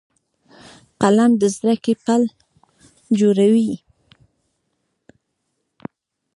قلم 1.01 1.31
د 1.41 1.43
زده 1.55 1.73
کړې 1.83 1.93
پل 2.05 2.21
جوړوي 3.19 3.71